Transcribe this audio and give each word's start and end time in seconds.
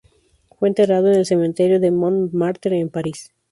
Fue 0.57 0.67
enterrado 0.67 1.09
en 1.11 1.19
el 1.19 1.27
Cementerio 1.27 1.79
de 1.79 1.91
Montmartre, 1.91 2.79
en 2.79 2.89
París. 2.89 3.31